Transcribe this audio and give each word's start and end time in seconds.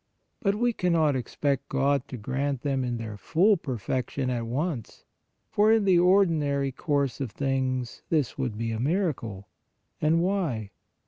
But 0.41 0.55
we 0.55 0.73
cannot 0.73 1.15
expect 1.15 1.69
God 1.69 2.07
to 2.07 2.17
grant 2.17 2.63
them 2.63 2.83
in 2.83 2.97
their 2.97 3.17
full 3.17 3.55
per 3.55 3.77
fection 3.77 4.31
at 4.31 4.47
once, 4.47 5.05
for 5.51 5.71
in 5.71 5.85
the 5.85 5.99
ordinary 5.99 6.71
course 6.71 7.21
of 7.21 7.29
things, 7.29 8.01
this 8.09 8.35
would 8.35 8.57
be 8.57 8.71
a 8.71 8.79
miracle. 8.79 9.47
And 10.01 10.19
why? 10.19 10.71